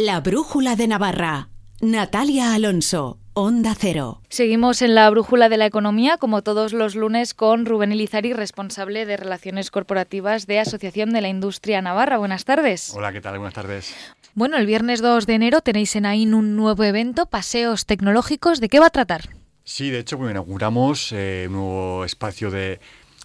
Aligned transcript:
La 0.00 0.20
Brújula 0.20 0.76
de 0.76 0.86
Navarra. 0.86 1.48
Natalia 1.80 2.54
Alonso. 2.54 3.18
Onda 3.32 3.74
Cero. 3.76 4.22
Seguimos 4.28 4.80
en 4.80 4.94
la 4.94 5.10
brújula 5.10 5.48
de 5.48 5.56
la 5.56 5.66
economía, 5.66 6.18
como 6.18 6.42
todos 6.42 6.72
los 6.72 6.94
lunes, 6.94 7.34
con 7.34 7.66
Rubén 7.66 7.90
Ilizari, 7.90 8.32
responsable 8.32 9.06
de 9.06 9.16
Relaciones 9.16 9.72
Corporativas 9.72 10.46
de 10.46 10.60
Asociación 10.60 11.10
de 11.10 11.20
la 11.20 11.28
Industria 11.28 11.82
Navarra. 11.82 12.16
Buenas 12.18 12.44
tardes. 12.44 12.92
Hola, 12.94 13.12
¿qué 13.12 13.20
tal? 13.20 13.38
Buenas 13.38 13.54
tardes. 13.54 13.92
Bueno, 14.34 14.56
el 14.56 14.66
viernes 14.66 15.02
2 15.02 15.26
de 15.26 15.34
enero 15.34 15.62
tenéis 15.62 15.96
en 15.96 16.06
AIN 16.06 16.32
un 16.32 16.54
nuevo 16.54 16.84
evento, 16.84 17.26
Paseos 17.26 17.84
Tecnológicos. 17.84 18.60
¿De 18.60 18.68
qué 18.68 18.78
va 18.78 18.86
a 18.86 18.90
tratar? 18.90 19.30
Sí, 19.64 19.90
de 19.90 19.98
hecho, 19.98 20.16
bueno, 20.16 20.30
inauguramos 20.30 21.10
eh, 21.10 21.46
un 21.48 21.54
nuevo 21.54 22.04
espacio 22.04 22.52
de, 22.52 22.78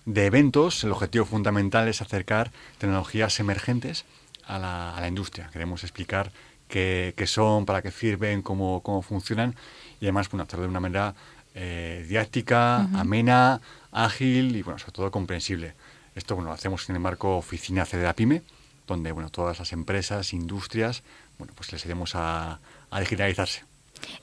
de, 0.05 0.25
eventos. 0.25 0.83
El 0.83 0.91
objetivo 0.93 1.25
fundamental 1.25 1.87
es 1.87 2.01
acercar 2.01 2.51
tecnologías 2.79 3.39
emergentes 3.39 4.05
a 4.47 4.57
la, 4.57 4.97
a 4.97 5.01
la 5.01 5.07
industria. 5.07 5.51
Queremos 5.53 5.83
explicar 5.83 6.31
qué, 6.73 7.13
qué, 7.15 7.27
son, 7.27 7.67
para 7.67 7.83
qué 7.83 7.91
sirven, 7.91 8.41
cómo, 8.41 8.81
cómo 8.81 9.03
funcionan 9.03 9.55
y 10.01 10.05
además 10.05 10.27
bueno, 10.29 10.43
hacerlo 10.43 10.63
de 10.63 10.69
una 10.69 10.79
manera 10.79 11.13
eh, 11.53 12.03
didáctica, 12.09 12.87
uh 12.89 12.95
-huh. 12.95 13.01
amena, 13.01 13.61
ágil 13.91 14.55
y 14.55 14.63
bueno, 14.63 14.79
sobre 14.79 14.93
todo 14.93 15.11
comprensible. 15.11 15.75
Esto 16.15 16.33
bueno, 16.35 16.49
lo 16.49 16.55
hacemos 16.55 16.89
en 16.89 16.95
el 16.95 17.01
marco 17.01 17.37
Oficina 17.37 17.85
CDA 17.85 18.13
PYME, 18.13 18.41
donde 18.87 19.11
bueno, 19.11 19.29
todas 19.29 19.59
las 19.59 19.71
empresas, 19.71 20.33
industrias, 20.33 21.03
bueno, 21.37 21.53
pues 21.55 21.71
les 21.71 21.85
iremos 21.85 22.15
a, 22.15 22.59
a 22.89 22.99
digitalizarse. 22.99 23.72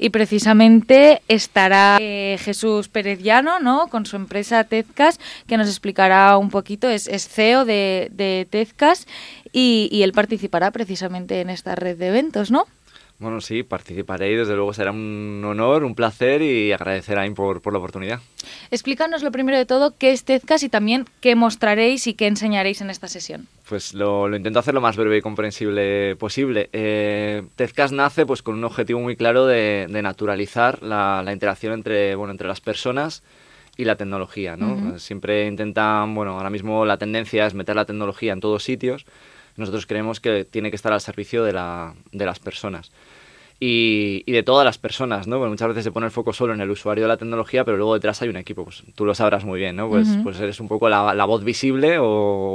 Y 0.03 0.11
precisamente 0.11 1.21
estará 1.29 1.99
eh, 2.01 2.39
Jesús 2.41 2.89
Pérez 2.89 3.21
¿no? 3.61 3.89
Con 3.89 4.07
su 4.07 4.17
empresa 4.17 4.65
Tezcas, 4.65 5.21
que 5.47 5.59
nos 5.59 5.69
explicará 5.69 6.39
un 6.39 6.49
poquito, 6.49 6.89
es, 6.89 7.07
es 7.07 7.29
CEO 7.29 7.67
de, 7.67 8.09
de 8.11 8.49
Tezcas 8.49 9.07
y, 9.53 9.91
y, 9.93 10.03
él 10.03 10.13
participará 10.13 10.71
precisamente 10.71 11.43
en 11.43 11.51
esta 11.51 11.75
red 11.75 11.99
de 11.99 12.09
eventos, 12.09 12.51
¿no? 12.51 12.67
Bueno, 13.21 13.43
sí, 13.43 13.63
participaré 13.63 14.33
y 14.33 14.37
desde 14.37 14.57
luego 14.57 14.73
será 14.73 14.93
un 14.93 15.43
honor, 15.45 15.85
un 15.85 15.95
placer 15.95 16.41
y 16.41 16.73
agradecer 16.73 17.19
a 17.19 17.23
AIM 17.23 17.35
por, 17.35 17.61
por 17.61 17.75
la 17.75 17.79
oportunidad. 17.79 18.21
Explícanos 18.71 19.23
lo 19.23 19.31
primero 19.31 19.59
de 19.59 19.67
todo 19.67 19.95
qué 19.99 20.13
es 20.13 20.25
Tezcas 20.25 20.63
y 20.63 20.71
también 20.71 21.05
qué 21.21 21.35
mostraréis 21.35 22.07
y 22.07 22.15
qué 22.15 22.27
enseñaréis 22.27 22.81
en 22.81 22.89
esta 22.89 23.09
sesión. 23.09 23.47
Pues 23.69 23.93
lo, 23.93 24.27
lo 24.27 24.37
intento 24.37 24.59
hacer 24.59 24.73
lo 24.73 24.81
más 24.81 24.97
breve 24.97 25.19
y 25.19 25.21
comprensible 25.21 26.17
posible. 26.17 26.71
Eh, 26.73 27.43
Tezcas 27.57 27.93
nace 27.93 28.25
pues 28.25 28.43
con 28.43 28.55
un 28.55 28.65
objetivo 28.65 29.01
muy 29.01 29.17
claro 29.17 29.45
de, 29.45 29.87
de 29.91 30.01
naturalizar 30.03 30.83
la, 30.83 31.23
la, 31.23 31.35
interacción 31.35 31.75
entre, 31.75 32.15
bueno, 32.15 32.31
entre 32.33 32.49
las 32.49 32.63
personas 32.63 33.23
y 33.77 33.85
la 33.85 33.97
tecnología, 33.97 34.57
¿no? 34.57 34.73
Uh 34.73 34.79
-huh. 34.79 34.99
Siempre 34.99 35.47
intentan, 35.47 36.15
bueno, 36.15 36.39
ahora 36.39 36.49
mismo 36.51 36.87
la 36.87 36.97
tendencia 36.97 37.47
es 37.47 37.53
meter 37.53 37.77
la 37.77 37.85
tecnología 37.85 38.33
en 38.33 38.41
todos 38.41 38.65
sitios. 38.65 39.05
Nosotros 39.57 39.87
creemos 39.87 40.21
que 40.21 40.45
tiene 40.45 40.71
que 40.71 40.77
estar 40.77 40.93
al 40.93 41.01
servicio 41.01 41.45
de, 41.45 41.53
la, 41.53 41.95
de 42.13 42.25
las 42.27 42.39
personas. 42.39 42.91
Y, 43.63 44.23
y, 44.25 44.33
de 44.33 44.43
todas 44.43 44.65
las 44.65 44.79
personas, 44.79 45.27
¿no? 45.27 45.37
Bueno, 45.37 45.51
muchas 45.51 45.69
veces 45.69 45.85
se 45.85 45.93
pone 45.93 46.07
el 46.07 46.13
foco 46.13 46.33
solo 46.33 46.55
en 46.55 46.63
el 46.63 46.71
usuario 46.71 47.05
de 47.05 47.09
la 47.09 47.19
tecnología, 47.19 47.63
pero 47.63 47.77
luego 47.77 47.93
detrás 47.93 48.23
hay 48.23 48.31
un 48.31 48.39
equipo, 48.39 48.65
pues 48.65 48.83
tú 48.95 49.05
lo 49.05 49.15
sabrás 49.15 49.45
muy 49.45 49.61
bien, 49.61 49.77
¿no? 49.77 49.87
Pues, 49.91 50.09
uh 50.09 50.13
-huh. 50.13 50.23
pues 50.23 50.41
eres 50.41 50.61
un 50.61 50.69
poco 50.69 50.89
la, 50.89 51.13
la 51.13 51.27
voz 51.27 51.45
visible 51.45 51.99
o, 51.99 52.07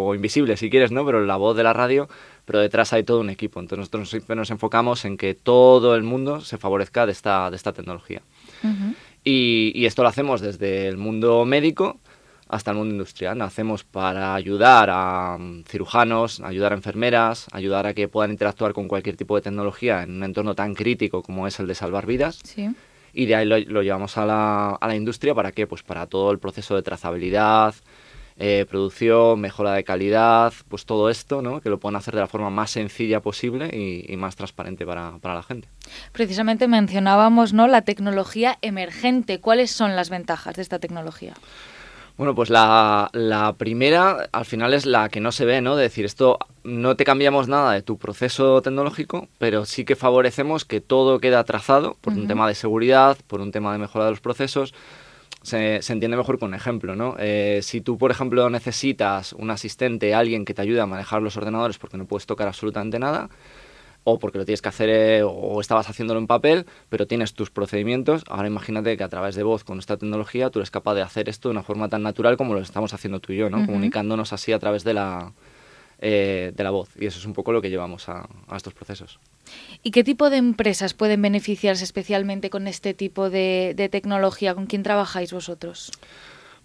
o, 0.07 0.16
invisible, 0.16 0.57
si 0.57 0.71
quieres, 0.71 0.91
¿no? 0.91 1.05
Pero 1.05 1.23
la 1.23 1.35
voz 1.35 1.55
de 1.55 1.61
la 1.61 1.73
radio, 1.73 2.09
pero 2.45 2.57
detrás 2.59 2.91
hay 2.91 3.03
todo 3.03 3.19
un 3.19 3.29
equipo. 3.29 3.59
Entonces 3.59 3.77
nosotros 3.77 4.09
siempre 4.09 4.35
nos 4.35 4.49
enfocamos 4.49 5.05
en 5.05 5.16
que 5.17 5.35
todo 5.35 5.95
el 5.95 6.01
mundo 6.01 6.41
se 6.41 6.57
favorezca 6.57 7.05
de 7.05 7.11
esta, 7.11 7.51
de 7.51 7.55
esta 7.57 7.71
tecnología. 7.71 8.23
Uh 8.63 8.67
-huh. 8.69 8.95
y, 9.23 9.73
y 9.75 9.85
esto 9.85 10.01
lo 10.01 10.09
hacemos 10.09 10.41
desde 10.41 10.88
el 10.88 10.97
mundo 10.97 11.45
médico, 11.45 11.99
hasta 12.47 12.71
el 12.71 12.77
mundo 12.77 12.93
industrial. 12.93 13.41
Hacemos 13.41 13.83
para 13.83 14.35
ayudar 14.35 14.89
a 14.91 15.35
um, 15.38 15.63
cirujanos, 15.63 16.39
ayudar 16.41 16.73
a 16.73 16.75
enfermeras, 16.75 17.47
ayudar 17.51 17.88
a 17.88 17.93
que 17.93 18.07
puedan 18.07 18.31
interactuar 18.31 18.73
con 18.73 18.88
cualquier 18.88 19.17
tipo 19.17 19.35
de 19.35 19.41
tecnología 19.41 20.03
en 20.03 20.17
un 20.17 20.23
entorno 20.23 20.55
tan 20.55 20.75
crítico 20.75 21.23
como 21.23 21.47
es 21.47 21.59
el 21.59 21.67
de 21.67 21.75
salvar 21.75 22.05
vidas. 22.05 22.39
Sí. 22.43 22.69
Y 23.13 23.25
de 23.27 23.35
ahí 23.35 23.45
lo, 23.45 23.57
lo 23.57 23.81
llevamos 23.81 24.17
a 24.17 24.25
la, 24.25 24.69
a 24.71 24.88
la, 24.88 24.95
industria 24.95 25.33
para 25.33 25.51
qué? 25.51 25.67
Pues 25.67 25.83
para 25.83 26.05
todo 26.05 26.31
el 26.31 26.39
proceso 26.39 26.75
de 26.75 26.83
trazabilidad, 26.83 27.73
eh, 28.38 28.66
producción, 28.69 29.39
mejora 29.39 29.72
de 29.72 29.85
calidad, 29.85 30.51
pues 30.67 30.85
todo 30.85 31.09
esto, 31.09 31.41
¿no? 31.41 31.61
Que 31.61 31.69
lo 31.69 31.79
puedan 31.79 31.95
hacer 31.95 32.13
de 32.13 32.19
la 32.19 32.28
forma 32.28 32.50
más 32.50 32.72
sencilla 32.72 33.22
posible 33.22 33.69
y, 33.72 34.11
y 34.11 34.17
más 34.17 34.35
transparente 34.35 34.85
para, 34.85 35.17
para 35.19 35.35
la 35.35 35.44
gente. 35.44 35.69
Precisamente 36.11 36.67
mencionábamos, 36.67 37.53
¿no? 37.53 37.67
La 37.67 37.84
tecnología 37.84 38.57
emergente. 38.61 39.39
¿Cuáles 39.39 39.72
son 39.72 39.95
las 39.95 40.09
ventajas 40.09 40.55
de 40.57 40.61
esta 40.61 40.79
tecnología? 40.79 41.34
Bueno, 42.18 42.34
pues 42.34 42.50
la, 42.50 43.09
la, 43.12 43.53
primera 43.53 44.30
al 44.31 44.46
final 44.46 44.74
es 44.74 44.86
la 44.86 45.09
que 45.09 45.20
no 45.20 45.34
se 45.34 45.44
ve, 45.44 45.59
¿no? 45.59 45.76
De 45.76 45.84
decir, 45.84 46.06
esto 46.06 46.40
no 46.64 46.96
te 46.96 47.03
cambiamos 47.03 47.50
nada 47.50 47.74
de 47.74 47.81
tu 47.81 47.98
proceso 47.98 48.62
tecnológico, 48.62 49.28
pero 49.38 49.66
sí 49.66 49.84
que 49.84 49.98
favorecemos 49.98 50.64
que 50.64 50.80
todo 50.80 51.20
queda 51.20 51.44
trazado 51.44 51.98
por 52.00 52.14
uh 52.14 52.16
-huh. 52.16 52.22
un 52.22 52.28
tema 52.28 52.48
de 52.48 52.56
seguridad, 52.56 53.18
por 53.28 53.42
un 53.42 53.52
tema 53.52 53.74
de 53.74 53.80
mejora 53.80 54.06
de 54.06 54.12
los 54.12 54.22
procesos. 54.22 54.74
Se, 55.42 55.81
se 55.81 55.94
entiende 55.94 56.18
mejor 56.18 56.40
con 56.40 56.53
ejemplo, 56.56 56.96
¿no? 56.96 57.16
Eh, 57.20 57.59
si 57.62 57.81
tú, 57.81 57.98
por 57.98 58.12
ejemplo, 58.12 58.50
necesitas 58.50 59.34
un 59.34 59.52
asistente, 59.52 60.16
alguien 60.16 60.46
que 60.46 60.53
te 60.53 60.62
ayude 60.62 60.82
a 60.82 60.88
manejar 60.88 61.22
los 61.22 61.38
ordenadores 61.38 61.78
porque 61.78 61.97
no 61.97 62.06
puedes 62.06 62.26
tocar 62.26 62.47
absolutamente 62.47 62.97
nada, 62.97 63.30
o 64.05 64.19
porque 64.19 64.38
lo 64.38 64.45
tienes 64.45 64.61
que 64.61 64.69
hacer 64.69 64.89
eh, 64.89 65.23
o 65.23 65.59
estabas 65.59 65.89
haciéndolo 65.89 66.19
en 66.19 66.27
papel, 66.27 66.66
pero 66.89 67.07
tienes 67.07 67.33
tus 67.33 67.49
procedimientos. 67.49 68.23
Ahora 68.29 68.47
imagínate 68.47 68.95
que 68.95 69.03
a 69.03 69.09
través 69.09 69.35
de 69.35 69.43
voz, 69.43 69.63
con 69.63 69.79
esta 69.79 69.97
tecnología, 69.97 70.51
tú 70.51 70.59
eres 70.59 70.71
capaz 70.71 70.93
de 70.93 71.01
hacer 71.01 71.27
esto 71.27 71.49
de 71.49 71.53
una 71.53 71.63
forma 71.63 71.89
tan 71.89 72.03
natural 72.03 72.38
como 72.38 72.53
lo 72.53 72.61
estamos 72.61 72.93
haciendo 72.93 73.19
tú 73.19 73.33
y 73.33 73.38
yo, 73.38 73.49
¿no? 73.49 73.57
Uh 73.57 73.61
-huh. 73.61 73.66
Comunicándonos 73.66 74.31
así 74.31 74.53
a 74.53 74.59
través 74.59 74.83
de 74.83 74.93
la, 74.93 75.33
eh, 75.99 76.51
de 76.55 76.63
la 76.63 76.69
voz. 76.69 76.89
Y 76.99 77.07
eso 77.07 77.17
es 77.17 77.25
un 77.25 77.33
poco 77.33 77.51
lo 77.51 77.61
que 77.63 77.71
llevamos 77.71 78.07
a, 78.07 78.29
a, 78.47 78.55
estos 78.55 78.75
procesos. 78.75 79.19
¿Y 79.81 79.89
qué 79.89 80.03
tipo 80.03 80.29
de 80.29 80.37
empresas 80.37 80.93
pueden 80.93 81.22
beneficiarse 81.22 81.83
especialmente 81.83 82.51
con 82.51 82.67
este 82.67 82.93
tipo 82.93 83.31
de, 83.31 83.73
de 83.75 83.89
tecnología? 83.89 84.53
¿Con 84.53 84.67
quién 84.67 84.83
trabajáis 84.83 85.33
vosotros? 85.33 85.91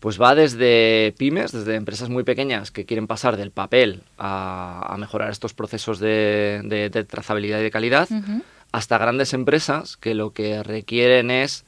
Pues 0.00 0.18
va 0.18 0.34
desde 0.34 1.14
pymes, 1.18 1.52
desde 1.52 1.74
empresas 1.74 2.08
muy 2.08 2.24
pequeñas 2.24 2.70
que 2.70 2.86
quieren 2.86 3.06
pasar 3.06 3.36
del 3.36 3.50
papel 3.50 4.02
a, 4.16 4.94
a 4.94 4.96
mejorar 4.96 5.30
estos 5.30 5.52
procesos 5.52 5.98
de, 5.98 6.62
de, 6.64 6.88
de, 6.88 7.04
trazabilidad 7.04 7.60
y 7.60 7.64
de 7.64 7.70
calidad, 7.70 8.08
uh 8.10 8.14
-huh. 8.14 8.42
hasta 8.72 8.96
grandes 8.96 9.34
empresas 9.34 9.98
que 9.98 10.14
lo 10.14 10.32
que 10.32 10.62
requieren 10.62 11.30
es 11.30 11.64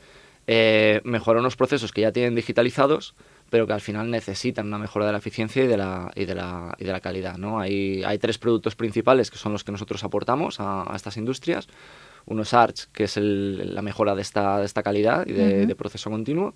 eh, 0.47 1.03
mejorar 1.05 1.41
unos 1.41 1.57
procesos 1.57 1.93
que 1.93 2.01
ya 2.01 2.11
tienen 2.13 2.35
digitalizados, 2.35 3.15
pero 3.51 3.67
que 3.67 3.75
al 3.75 3.83
final 3.83 4.11
necesitan 4.11 4.67
una 4.67 4.79
mejora 4.79 5.05
de 5.05 5.13
la 5.13 5.19
eficiencia 5.19 5.63
y 5.63 5.67
de 5.67 5.77
la, 5.77 6.11
y 6.15 6.25
de 6.25 6.35
la, 6.35 6.75
y 6.79 6.85
de 6.85 6.93
la 6.93 7.01
calidad. 7.01 7.37
¿no? 7.37 7.61
Hay, 7.61 8.03
hay 8.03 8.17
tres 8.19 8.39
productos 8.39 8.75
principales 8.77 9.31
que 9.31 9.37
son 9.37 9.53
los 9.53 9.63
que 9.63 9.73
nosotros 9.73 10.03
aportamos 10.05 10.59
a, 10.59 10.91
a 10.91 10.97
estas 10.97 11.19
industrias. 11.19 11.69
Uno 12.25 12.43
es 12.43 12.55
Arch, 12.55 12.89
que 12.93 13.05
es 13.05 13.19
el, 13.19 13.75
la 13.75 13.83
mejora 13.83 14.15
de 14.15 14.23
esta, 14.23 14.59
de 14.59 14.65
esta 14.65 14.83
calidad 14.83 15.27
y 15.27 15.33
de, 15.33 15.43
uh 15.43 15.47
-huh. 15.49 15.67
de 15.67 15.75
proceso 15.75 16.09
continuo 16.09 16.55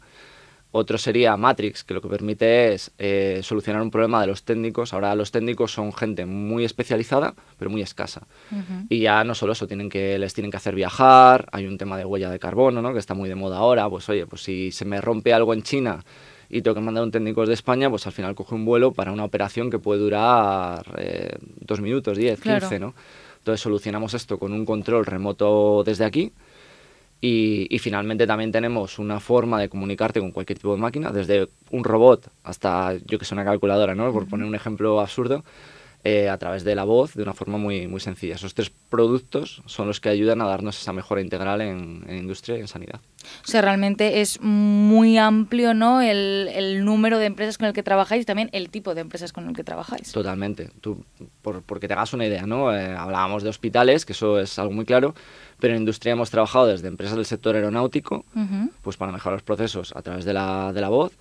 otro 0.73 0.99
sería 0.99 1.37
Matrix, 1.37 1.85
que 1.85 1.95
lo 1.95 2.03
que 2.03 2.09
permite 2.09 2.75
es 2.75 2.91
eh, 2.99 3.41
solucionar 3.43 3.83
un 3.83 3.91
problema 3.91 4.21
de 4.21 4.27
los 4.27 4.43
técnicos. 4.43 4.93
Ahora 4.93 5.15
los 5.15 5.31
técnicos 5.31 5.73
son 5.73 5.93
gente 5.93 6.27
muy 6.27 6.65
especializada, 6.65 7.35
pero 7.59 7.71
muy 7.71 7.83
escasa. 7.83 8.27
Uh 8.51 8.57
-huh. 8.57 8.87
Y 8.89 9.01
ya 9.01 9.25
no 9.25 9.35
solo 9.35 9.53
eso, 9.53 9.67
tienen 9.67 9.89
que, 9.89 10.19
les 10.19 10.35
tienen 10.35 10.51
que 10.51 10.59
hacer 10.59 10.75
viajar, 10.75 11.49
hay 11.53 11.67
un 11.67 11.79
tema 11.79 11.97
de 11.97 12.05
huella 12.05 12.31
de 12.31 12.39
carbono, 12.39 12.83
¿no? 12.83 12.93
que 12.93 12.99
está 12.99 13.15
muy 13.15 13.29
de 13.29 13.35
moda 13.35 13.59
ahora. 13.59 13.89
Pues 13.89 14.09
oye, 14.09 14.27
pues 14.27 14.43
si 14.43 14.71
se 14.71 14.85
me 14.85 15.01
rompe 15.01 15.33
algo 15.33 15.55
en 15.55 15.63
China 15.63 16.05
y 16.49 16.63
tengo 16.63 16.75
que 16.75 16.81
mandar 16.81 17.05
un 17.05 17.11
técnico 17.11 17.47
de 17.47 17.55
España, 17.55 17.89
pues 17.89 18.07
al 18.07 18.13
final 18.13 18.35
coge 18.35 18.55
un 18.55 18.65
vuelo 18.65 18.93
para 18.93 19.13
una 19.13 19.25
operación 19.25 19.71
que 19.71 19.79
puede 19.79 20.01
durar 20.01 20.85
eh, 20.99 21.39
dos 21.61 21.81
minutos, 21.81 22.19
diez, 22.19 22.39
claro. 22.41 22.61
quince, 22.61 22.79
¿no? 22.79 22.95
Entonces 23.39 23.61
solucionamos 23.61 24.13
esto 24.15 24.39
con 24.39 24.53
un 24.53 24.65
control 24.65 25.07
remoto 25.07 25.83
desde 25.85 26.05
aquí 26.05 26.33
y, 27.21 27.67
y, 27.75 27.79
finalmente 27.79 28.27
también 28.27 28.53
tenemos 28.53 28.99
una 28.99 29.21
forma 29.21 29.59
de 29.59 29.69
comunicarte 29.69 30.21
con 30.21 30.33
cualquier 30.33 30.59
tipo 30.59 30.75
de 30.75 30.81
máquina, 30.81 31.11
desde 31.11 31.49
un 31.71 31.83
robot 31.83 32.29
hasta, 32.45 32.95
yo 33.07 33.19
que 33.19 33.25
sé, 33.25 33.35
una 33.35 33.45
calculadora, 33.45 33.95
¿no? 33.95 34.13
Por 34.13 34.29
poner 34.29 34.47
un 34.47 34.55
ejemplo 34.55 35.01
absurdo, 35.01 35.43
eh, 36.07 36.29
a 36.29 36.39
través 36.39 36.63
de 36.63 36.77
la 36.77 36.85
voz, 36.85 37.15
de 37.15 37.25
una 37.25 37.33
forma 37.33 37.59
muy, 37.59 37.89
muy 37.89 37.99
sencilla. 37.99 38.37
Esos 38.37 38.55
tres 38.55 38.71
productos 38.71 39.61
son 39.67 39.89
los 39.89 39.99
que 39.99 40.09
ayudan 40.09 40.41
a 40.41 40.47
darnos 40.47 40.81
esa 40.81 40.93
mejora 40.93 41.21
integral 41.21 41.61
en, 41.61 42.05
en 42.07 42.19
industria 42.19 42.57
y 42.57 42.61
en 42.61 42.69
sanidad. 42.69 43.01
O 43.43 43.49
sea, 43.49 43.61
realmente 43.61 44.21
es 44.21 44.41
muy 44.41 45.19
amplio, 45.19 45.75
¿no? 45.75 46.01
El, 46.01 46.49
el, 46.55 46.85
número 46.85 47.19
de 47.19 47.27
empresas 47.27 47.59
con 47.59 47.67
el 47.67 47.73
que 47.73 47.83
trabajáis 47.83 48.23
y 48.23 48.25
también 48.25 48.51
el 48.53 48.71
tipo 48.71 48.95
de 48.95 49.01
empresas 49.01 49.33
con 49.33 49.49
el 49.49 49.57
que 49.57 49.65
trabajáis. 49.65 50.13
Totalmente. 50.13 50.71
Tú, 50.81 51.05
por, 51.43 51.63
porque 51.63 51.89
te 51.89 51.95
hagas 51.95 52.13
una 52.13 52.25
idea, 52.25 52.47
¿no? 52.47 52.73
Eh, 52.73 52.95
hablábamos 52.95 53.43
de 53.43 53.49
hospitales, 53.49 54.07
que 54.07 54.13
eso 54.13 54.39
es 54.39 54.57
algo 54.61 54.75
muy 54.75 54.85
claro, 54.85 55.13
pero 55.59 55.75
en 55.75 55.81
industria 55.81 56.13
hemos 56.13 56.31
trabajado 56.31 56.69
desde 56.69 56.87
empresas 56.87 57.17
del 57.17 57.27
sector 57.27 57.57
aeronáutico, 57.57 58.25
uh 58.37 58.39
-huh. 58.39 58.71
pues 58.83 58.97
para 58.97 59.11
mejorar 59.11 59.39
los 59.39 59.43
procesos 59.43 59.93
a 59.97 60.03
través 60.03 60.25
de 60.25 60.35
la, 60.35 60.73
de 60.73 60.81
la 60.81 60.89
voz, 60.89 61.13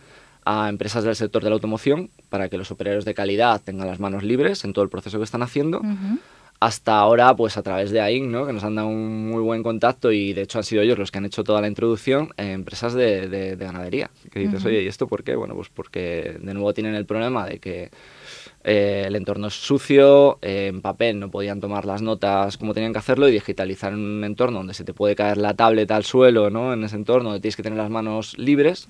a 0.46 0.70
empresas 0.70 1.04
del 1.04 1.16
sector 1.16 1.44
de 1.44 1.50
la 1.50 1.56
automoción, 1.56 2.10
para 2.30 2.50
que 2.50 2.58
los 2.58 2.72
operarios 2.72 3.04
de 3.04 3.14
calidad 3.14 3.62
tengan 3.64 3.88
las 3.88 4.00
manos 4.00 4.24
libres 4.24 4.64
en 4.64 4.74
todo 4.74 4.84
el 4.84 4.90
proceso 4.90 5.18
que 5.18 5.24
están 5.24 5.42
haciendo, 5.42 5.80
uh 5.80 5.84
-huh. 5.84 6.20
hasta 6.60 6.98
ahora, 6.98 7.36
pues 7.36 7.58
a 7.58 7.64
través 7.64 7.90
de 7.92 8.00
AIN, 8.00 8.32
¿no? 8.32 8.46
que 8.46 8.54
nos 8.54 8.64
han 8.64 8.76
dado 8.76 8.88
un 8.88 9.28
muy 9.30 9.42
buen 9.42 9.64
contacto 9.64 10.12
y 10.12 10.34
de 10.34 10.44
hecho 10.44 10.60
han 10.60 10.64
sido 10.64 10.82
ellos 10.84 10.98
los 10.98 11.12
que 11.12 11.18
han 11.18 11.26
hecho 11.26 11.44
toda 11.44 11.62
la 11.62 11.68
introducción, 11.68 12.30
eh, 12.38 12.52
empresas 12.52 12.94
de, 12.94 13.28
de, 13.28 13.56
de, 13.56 13.66
ganadería. 13.66 14.10
Que 14.32 14.40
dices, 14.40 14.62
uh 14.62 14.66
-huh. 14.66 14.70
oye, 14.70 14.84
¿y 14.84 14.88
esto 14.88 15.08
por 15.08 15.24
qué? 15.24 15.36
Bueno, 15.36 15.56
pues 15.56 15.70
porque 15.70 16.38
de 16.40 16.54
nuevo 16.54 16.74
tienen 16.74 16.96
el 16.96 17.06
problema 17.06 17.46
de 17.46 17.60
que 17.60 17.90
eh, 18.64 19.04
el 19.06 19.16
entorno 19.16 19.48
es 19.48 19.54
sucio, 19.54 20.40
eh, 20.42 20.68
en 20.68 20.82
papel 20.82 21.20
no 21.20 21.30
podían 21.30 21.60
tomar 21.60 21.86
las 21.86 22.02
notas 22.02 22.58
como 22.58 22.74
tenían 22.74 22.94
que 22.94 23.00
hacerlo 23.00 23.28
y 23.30 23.32
digitalizar 23.32 23.94
en 23.94 24.00
un 24.00 24.24
entorno 24.24 24.58
donde 24.58 24.74
se 24.74 24.84
te 24.84 24.92
puede 24.94 25.16
caer 25.16 25.38
la 25.38 25.54
tablet 25.54 25.92
al 25.92 26.04
suelo, 26.04 26.50
¿no? 26.50 26.74
En 26.74 26.84
ese 26.84 26.96
entorno 26.96 27.30
donde 27.30 27.42
tienes 27.42 27.56
que 27.56 27.62
tener 27.64 27.78
las 27.78 27.92
manos 27.92 28.36
libres, 28.40 28.88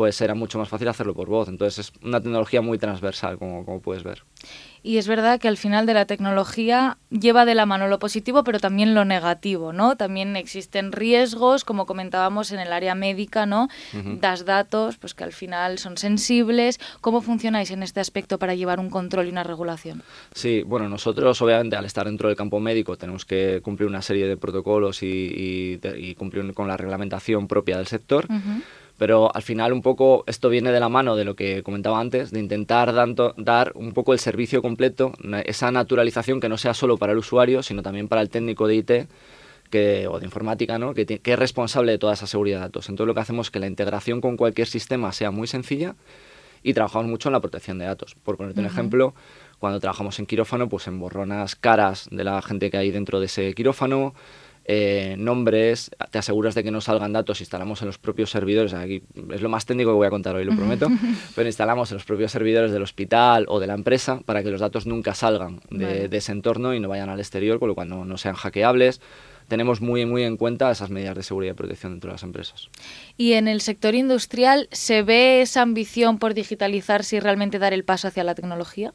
pues 0.00 0.18
era 0.22 0.34
mucho 0.34 0.58
más 0.58 0.70
fácil 0.70 0.88
hacerlo 0.88 1.12
por 1.12 1.28
voz. 1.28 1.46
Entonces 1.50 1.90
es 1.90 2.02
una 2.02 2.22
tecnología 2.22 2.62
muy 2.62 2.78
transversal, 2.78 3.36
como, 3.36 3.66
como 3.66 3.82
puedes 3.82 4.02
ver. 4.02 4.22
Y 4.82 4.96
es 4.96 5.06
verdad 5.06 5.38
que 5.38 5.46
al 5.46 5.58
final 5.58 5.84
de 5.84 5.92
la 5.92 6.06
tecnología 6.06 6.96
lleva 7.10 7.44
de 7.44 7.54
la 7.54 7.66
mano 7.66 7.86
lo 7.86 7.98
positivo, 7.98 8.42
pero 8.42 8.58
también 8.58 8.94
lo 8.94 9.04
negativo, 9.04 9.74
¿no? 9.74 9.96
También 9.96 10.36
existen 10.36 10.92
riesgos, 10.92 11.66
como 11.66 11.84
comentábamos 11.84 12.50
en 12.50 12.60
el 12.60 12.72
área 12.72 12.94
médica, 12.94 13.44
¿no? 13.44 13.68
Das 13.92 14.46
datos, 14.46 14.96
pues 14.96 15.12
que 15.12 15.24
al 15.24 15.34
final 15.34 15.78
son 15.78 15.98
sensibles. 15.98 16.80
¿Cómo 17.02 17.20
funcionáis 17.20 17.70
en 17.72 17.82
este 17.82 18.00
aspecto 18.00 18.38
para 18.38 18.54
llevar 18.54 18.80
un 18.80 18.88
control 18.88 19.26
y 19.26 19.30
una 19.30 19.44
regulación? 19.44 20.02
Sí, 20.32 20.62
bueno, 20.62 20.88
nosotros 20.88 21.42
obviamente 21.42 21.76
al 21.76 21.84
estar 21.84 22.06
dentro 22.06 22.28
del 22.28 22.38
campo 22.38 22.58
médico 22.58 22.96
tenemos 22.96 23.26
que 23.26 23.60
cumplir 23.62 23.86
una 23.86 24.00
serie 24.00 24.26
de 24.26 24.38
protocolos 24.38 25.02
y, 25.02 25.78
cumplir 26.16 26.54
con 26.54 26.68
la 26.68 26.78
reglamentación 26.78 27.48
propia 27.48 27.76
del 27.76 27.86
sector. 27.86 28.26
Pero 29.00 29.34
al 29.34 29.40
final 29.40 29.72
un 29.72 29.80
poco 29.80 30.24
esto 30.26 30.50
viene 30.50 30.72
de 30.72 30.78
la 30.78 30.90
mano 30.90 31.16
de 31.16 31.24
lo 31.24 31.34
que 31.34 31.62
comentaba 31.62 31.98
antes, 31.98 32.32
de 32.32 32.38
intentar 32.38 32.92
dar 32.92 33.72
un 33.74 33.92
poco 33.92 34.12
el 34.12 34.18
servicio 34.18 34.60
completo, 34.60 35.14
esa 35.46 35.70
naturalización 35.70 36.38
que 36.38 36.50
no 36.50 36.58
sea 36.58 36.74
solo 36.74 36.98
para 36.98 37.12
el 37.12 37.18
usuario, 37.18 37.62
sino 37.62 37.82
también 37.82 38.08
para 38.08 38.20
el 38.20 38.28
técnico 38.28 38.66
de 38.66 38.74
IT 38.74 38.90
que, 39.70 40.06
o 40.06 40.18
de 40.18 40.26
informática, 40.26 40.78
¿no? 40.78 40.92
que, 40.92 41.18
es 41.24 41.38
responsable 41.38 41.92
de 41.92 41.98
toda 41.98 42.12
esa 42.12 42.26
seguridad 42.26 42.58
de 42.58 42.64
datos. 42.64 42.90
Entonces 42.90 43.06
lo 43.06 43.14
que 43.14 43.20
hacemos 43.20 43.46
es 43.46 43.50
que 43.50 43.58
la 43.58 43.68
integración 43.68 44.20
con 44.20 44.36
cualquier 44.36 44.66
sistema 44.66 45.12
sea 45.12 45.30
muy 45.30 45.46
sencilla 45.46 45.94
y 46.62 46.74
trabajamos 46.74 47.08
mucho 47.08 47.30
en 47.30 47.32
la 47.32 47.40
protección 47.40 47.78
de 47.78 47.86
datos. 47.86 48.16
Por 48.22 48.36
ponerte 48.36 48.60
un 48.60 48.66
ejemplo, 48.66 49.14
cuando 49.58 49.80
trabajamos 49.80 50.18
en 50.18 50.26
quirófano, 50.26 50.68
pues 50.68 50.86
en 50.88 51.00
borronas 51.00 51.56
caras 51.56 52.06
de 52.10 52.22
la 52.22 52.42
gente 52.42 52.70
que 52.70 52.76
hay 52.76 52.90
dentro 52.90 53.18
de 53.18 53.26
ese 53.26 53.54
quirófano, 53.54 54.12
eh, 54.64 55.16
nombres, 55.18 55.90
te 56.10 56.18
aseguras 56.18 56.54
de 56.54 56.62
que 56.62 56.70
no 56.70 56.80
salgan 56.80 57.12
datos, 57.12 57.40
instalamos 57.40 57.80
en 57.82 57.86
los 57.86 57.98
propios 57.98 58.30
servidores, 58.30 58.74
aquí 58.74 59.02
es 59.32 59.40
lo 59.40 59.48
más 59.48 59.66
técnico 59.66 59.90
que 59.90 59.96
voy 59.96 60.06
a 60.06 60.10
contar 60.10 60.36
hoy, 60.36 60.44
lo 60.44 60.54
prometo, 60.54 60.88
pero 61.34 61.48
instalamos 61.48 61.90
en 61.90 61.96
los 61.96 62.04
propios 62.04 62.30
servidores 62.30 62.70
del 62.70 62.82
hospital 62.82 63.46
o 63.48 63.58
de 63.58 63.66
la 63.66 63.74
empresa 63.74 64.20
para 64.24 64.42
que 64.42 64.50
los 64.50 64.60
datos 64.60 64.86
nunca 64.86 65.14
salgan 65.14 65.60
de, 65.70 66.08
ese 66.12 66.32
entorno 66.32 66.74
y 66.74 66.80
no 66.80 66.88
vayan 66.88 67.08
al 67.08 67.18
exterior, 67.18 67.58
con 67.58 67.68
lo 67.68 67.74
cual 67.74 67.88
no, 67.88 68.16
sean 68.18 68.34
hackeables 68.34 69.00
tenemos 69.48 69.80
muy, 69.80 70.06
muy 70.06 70.22
en 70.22 70.36
cuenta 70.36 70.70
esas 70.70 70.90
medidas 70.90 71.16
de 71.16 71.24
seguridad 71.24 71.54
y 71.54 71.56
protección 71.56 71.94
dentro 71.94 72.10
de 72.10 72.14
las 72.14 72.22
empresas. 72.22 72.68
¿Y 73.16 73.32
en 73.32 73.48
el 73.48 73.60
sector 73.60 73.96
industrial 73.96 74.68
se 74.70 75.02
ve 75.02 75.42
esa 75.42 75.62
ambición 75.62 76.20
por 76.20 76.34
digitalizarse 76.34 77.16
y 77.16 77.20
realmente 77.20 77.58
dar 77.58 77.72
el 77.72 77.82
paso 77.82 78.06
hacia 78.06 78.22
la 78.22 78.36
tecnología? 78.36 78.94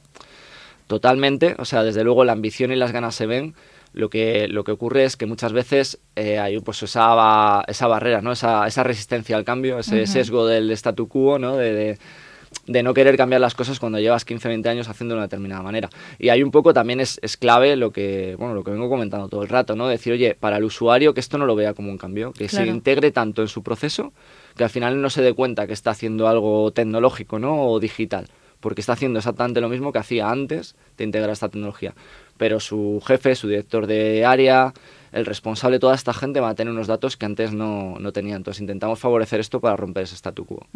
Totalmente, 0.87 1.55
o 1.57 1.65
sea, 1.65 1.83
desde 1.83 2.03
luego 2.03 2.23
la 2.23 2.31
ambición 2.31 2.71
y 2.71 2.75
las 2.75 2.91
ganas 2.91 3.15
se 3.15 3.25
ven, 3.25 3.55
lo 3.95 4.09
que, 4.09 4.47
lo 4.49 4.65
que 4.65 4.73
ocurre 4.73 5.05
es 5.05 5.15
que 5.15 5.25
muchas 5.25 5.53
veces 5.53 5.99
eh, 6.17 6.37
hay 6.37 6.59
pues 6.59 6.83
esa, 6.83 7.63
esa 7.65 7.87
barrera, 7.87 8.21
¿no? 8.21 8.33
esa, 8.33 8.67
esa 8.67 8.83
resistencia 8.83 9.37
al 9.37 9.45
cambio, 9.45 9.79
ese 9.79 10.05
sesgo 10.05 10.45
del 10.45 10.69
statu 10.71 11.07
quo, 11.07 11.39
¿no? 11.39 11.55
De, 11.55 11.97
de, 12.67 12.83
no 12.83 12.93
querer 12.93 13.15
cambiar 13.15 13.39
las 13.39 13.55
cosas 13.55 13.79
cuando 13.79 13.97
llevas 13.99 14.25
15 14.25 14.49
20 14.49 14.67
años 14.67 14.89
haciendo 14.89 15.15
de 15.15 15.19
una 15.19 15.27
determinada 15.27 15.61
manera. 15.61 15.89
Y 16.19 16.27
hay 16.27 16.43
un 16.43 16.51
poco 16.51 16.73
también 16.73 16.99
es, 16.99 17.19
es, 17.21 17.37
clave 17.37 17.77
lo 17.77 17.91
que, 17.91 18.35
bueno, 18.37 18.53
lo 18.53 18.65
que 18.65 18.71
vengo 18.71 18.89
comentando 18.89 19.29
todo 19.29 19.43
el 19.43 19.49
rato, 19.49 19.77
¿no? 19.77 19.87
Decir, 19.87 20.11
oye, 20.11 20.35
para 20.35 20.57
el 20.57 20.65
usuario 20.65 21.13
que 21.13 21.21
esto 21.21 21.37
no 21.37 21.45
lo 21.45 21.55
vea 21.55 21.73
como 21.73 21.89
un 21.89 21.97
cambio, 21.97 22.33
que 22.33 22.49
se 22.49 22.65
integre 22.65 23.11
tanto 23.11 23.41
en 23.41 23.47
su 23.47 23.63
proceso 23.63 24.11
que 24.57 24.65
al 24.65 24.69
final 24.69 25.01
no 25.01 25.09
se 25.09 25.21
dé 25.21 25.33
cuenta 25.33 25.67
que 25.67 25.73
está 25.73 25.91
haciendo 25.91 26.27
algo 26.27 26.71
tecnológico, 26.71 27.39
¿no? 27.39 27.65
O 27.67 27.79
digital 27.79 28.27
porque 28.59 28.81
está 28.81 28.93
haciendo 28.93 29.19
exactamente 29.19 29.61
lo 29.61 29.69
mismo 29.69 29.91
que 29.91 29.99
hacía 29.99 30.29
antes 30.29 30.75
de 30.97 31.03
integrar 31.03 31.31
esta 31.31 31.49
tecnología 31.49 31.93
pero 32.37 32.59
su 32.59 33.01
jefe, 33.05 33.35
su 33.35 33.47
director 33.47 33.87
de 33.87 34.25
área, 34.25 34.73
el 35.11 35.25
responsable, 35.25 35.79
toda 35.79 35.95
esta 35.95 36.13
gente 36.13 36.41
va 36.41 36.49
a 36.49 36.55
tener 36.55 36.73
unos 36.73 36.87
datos 36.87 37.15
que 37.15 37.25
antes 37.25 37.53
no, 37.53 37.97
no 37.99 38.11
tenía. 38.11 38.35
Entonces 38.35 38.59
intentamos 38.59 38.99
favorecer 38.99 39.39
esto 39.39 39.61
para 39.61 39.77
romper 39.77 40.03
ese 40.03 40.15
statu 40.15 40.45
quo. 40.45 40.67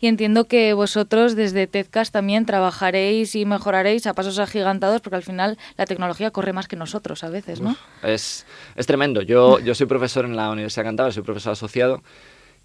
Y 0.00 0.08
entiendo 0.08 0.46
que 0.46 0.72
vosotros 0.74 1.36
desde 1.36 1.68
TEDCAS 1.68 2.10
también 2.10 2.44
trabajaréis 2.44 3.36
y 3.36 3.44
mejoraréis 3.44 4.06
a 4.08 4.14
pasos 4.14 4.38
agigantados 4.40 5.00
porque 5.00 5.16
al 5.16 5.22
final 5.22 5.58
la 5.76 5.86
tecnología 5.86 6.32
corre 6.32 6.52
más 6.52 6.66
que 6.66 6.76
nosotros 6.76 7.22
a 7.22 7.30
veces, 7.30 7.60
¿no? 7.60 7.76
es, 8.02 8.46
es 8.74 8.86
tremendo. 8.86 9.22
Yo, 9.22 9.60
yo 9.60 9.74
soy 9.76 9.86
profesor 9.86 10.24
en 10.24 10.34
la 10.34 10.50
Universidad 10.50 10.82
de 10.82 10.88
Cantabria, 10.88 11.12
soy 11.12 11.22
profesor 11.22 11.52
asociado 11.52 12.02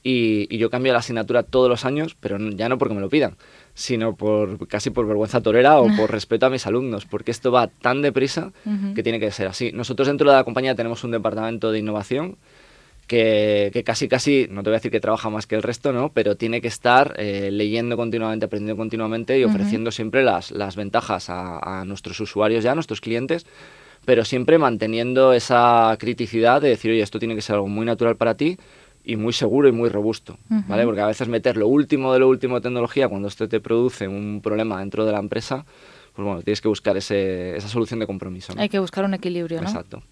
y, 0.04 0.54
y 0.54 0.58
yo 0.58 0.70
cambio 0.70 0.92
la 0.92 1.00
asignatura 1.00 1.44
todos 1.44 1.70
los 1.70 1.86
años, 1.86 2.16
pero 2.20 2.38
ya 2.38 2.68
no 2.68 2.78
porque 2.78 2.94
me 2.94 3.02
lo 3.02 3.10
pidan, 3.10 3.36
sino 3.74 4.16
por 4.16 4.68
casi 4.68 4.90
por 4.90 5.08
vergüenza 5.08 5.42
torera 5.42 5.80
o 5.80 5.88
por 5.96 6.12
respeto 6.12 6.46
a 6.46 6.50
mis 6.50 6.68
alumnos, 6.68 7.06
porque 7.06 7.32
esto 7.32 7.52
va 7.52 7.68
tan 7.68 8.02
deprisa 8.02 8.52
que 8.96 9.04
tiene 9.04 9.20
que 9.20 9.32
ser 9.32 9.48
así. 9.48 9.72
Nosotros 9.72 10.08
dentro 10.08 10.30
de 10.30 10.36
la 10.36 10.44
compañía 10.44 10.76
tenemos 10.76 11.04
un 11.04 11.12
departamento 11.12 11.72
de 11.72 11.80
innovación 11.80 12.38
que, 13.08 13.70
que, 13.74 13.84
casi 13.84 14.08
casi, 14.08 14.48
no 14.50 14.64
te 14.64 14.70
voy 14.70 14.76
a 14.76 14.80
decir 14.80 14.92
que 14.92 15.00
trabaja 15.00 15.30
más 15.30 15.48
que 15.48 15.56
el 15.56 15.64
resto, 15.64 15.92
¿no? 15.94 16.10
pero 16.10 16.36
tiene 16.36 16.62
que 16.62 16.68
estar 16.68 17.16
eh, 17.18 17.50
leyendo 17.52 17.98
continuamente, 17.98 18.46
aprendiendo 18.46 18.78
continuamente 18.78 19.40
y 19.40 19.44
ofreciendo 19.44 19.92
siempre 19.92 20.24
las, 20.24 20.52
las 20.52 20.76
ventajas 20.76 21.30
a, 21.30 21.82
a, 21.82 21.86
nuestros 21.86 22.20
usuarios 22.20 22.64
ya, 22.64 22.72
a 22.72 22.76
nuestros 22.76 23.02
clientes, 23.02 23.46
pero 24.06 24.26
siempre 24.26 24.58
manteniendo 24.58 25.34
esa 25.34 25.96
criticidad 26.00 26.62
de 26.62 26.70
decir, 26.70 26.92
oye, 26.92 27.02
esto 27.02 27.20
tiene 27.20 27.36
que 27.36 27.42
ser 27.42 27.56
algo 27.56 27.68
muy 27.68 27.86
natural 27.86 28.16
para 28.16 28.36
ti, 28.36 28.58
y 29.04 29.16
muy 29.16 29.34
seguro 29.34 29.68
y 29.68 29.72
muy 29.72 29.90
robusto, 29.90 30.38
¿vale? 30.50 30.86
Porque 30.86 31.02
a 31.02 31.08
veces 31.08 31.28
meter 31.28 31.58
lo 31.58 31.68
último 31.68 32.14
de 32.14 32.20
lo 32.20 32.30
último 32.30 32.56
de 32.56 32.62
tecnología 32.62 33.08
cuando 33.08 33.28
esto 33.28 33.48
te 33.50 33.60
produce 33.60 34.08
un 34.08 34.42
problema 34.42 34.80
dentro 34.80 35.06
de 35.06 35.12
la 35.12 35.20
empresa, 35.20 35.66
pues 36.16 36.26
bueno, 36.26 36.42
tienes 36.42 36.62
que 36.62 36.68
buscar 36.68 36.96
ese, 36.96 37.56
esa 37.58 37.68
solución 37.68 38.00
de 38.00 38.08
compromiso. 38.08 38.54
Hay 38.58 38.70
que 38.70 38.80
buscar 38.80 39.04
un 39.04 39.14
equilibrio, 39.14 39.62
¿no? 39.62 39.68
Exacto. 39.68 40.04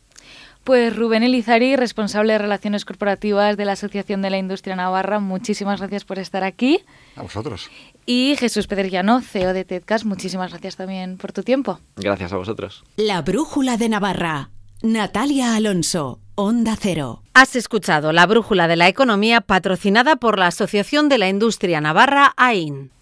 Pues 0.64 0.96
Rubén 0.96 1.24
Elizari, 1.24 1.76
responsable 1.76 2.34
de 2.34 2.40
Relaciones 2.40 2.86
Corporativas 2.86 3.58
de 3.58 3.66
la 3.66 3.72
Asociación 3.72 4.22
de 4.22 4.30
la 4.30 4.38
Industria 4.38 4.76
Navarra, 4.76 5.20
muchísimas 5.20 5.80
gracias 5.80 6.06
por 6.06 6.20
estar 6.20 6.44
aquí. 6.44 6.82
A 7.16 7.24
vosotros. 7.24 7.70
Y 8.06 8.36
Jesús 8.38 8.68
Pedrillano, 8.68 9.22
CEO 9.22 9.54
de 9.54 9.66
TEDCAS, 9.66 10.06
muchísimas 10.06 10.52
gracias 10.52 10.76
también 10.76 11.18
por 11.18 11.32
tu 11.32 11.42
tiempo. 11.42 11.80
Gracias 11.96 12.32
a 12.32 12.38
vosotros. 12.38 12.84
La 12.96 13.24
Brújula 13.24 13.78
de 13.78 13.90
Navarra. 13.90 14.50
Natalia 14.84 15.56
Alonso, 15.56 16.20
Onda 16.34 16.76
Cero. 16.76 17.22
Has 17.36 17.56
escuchado 17.56 18.12
la 18.14 18.26
Brújula 18.26 18.68
de 18.68 18.76
la 18.76 18.88
Economía 18.88 19.40
patrocinada 19.40 20.16
por 20.16 20.40
la 20.40 20.48
Asociación 20.48 21.08
de 21.08 21.20
la 21.20 21.30
Industria 21.30 21.82
Navarra 21.82 22.34
AIN. 22.36 22.92